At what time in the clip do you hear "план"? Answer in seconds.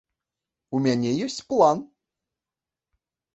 1.51-1.77